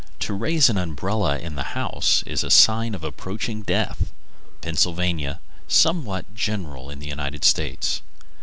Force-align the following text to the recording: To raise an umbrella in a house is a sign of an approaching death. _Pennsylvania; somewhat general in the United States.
To 0.21 0.33
raise 0.33 0.67
an 0.67 0.79
umbrella 0.79 1.37
in 1.37 1.55
a 1.59 1.63
house 1.63 2.23
is 2.25 2.43
a 2.43 2.49
sign 2.49 2.95
of 2.95 3.03
an 3.03 3.09
approaching 3.09 3.61
death. 3.61 4.11
_Pennsylvania; 4.63 5.37
somewhat 5.67 6.33
general 6.33 6.89
in 6.89 6.97
the 6.97 7.07
United 7.09 7.45
States. 7.45 8.01